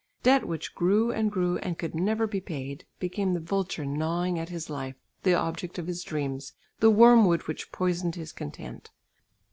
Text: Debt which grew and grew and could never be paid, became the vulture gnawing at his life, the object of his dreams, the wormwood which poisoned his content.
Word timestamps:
Debt 0.23 0.45
which 0.47 0.73
grew 0.73 1.11
and 1.11 1.31
grew 1.31 1.59
and 1.59 1.77
could 1.77 1.93
never 1.93 2.25
be 2.25 2.41
paid, 2.41 2.87
became 2.97 3.35
the 3.35 3.39
vulture 3.39 3.85
gnawing 3.85 4.39
at 4.39 4.49
his 4.49 4.67
life, 4.67 4.95
the 5.21 5.35
object 5.35 5.77
of 5.77 5.85
his 5.85 6.01
dreams, 6.03 6.53
the 6.79 6.89
wormwood 6.89 7.43
which 7.43 7.71
poisoned 7.71 8.15
his 8.15 8.31
content. 8.31 8.89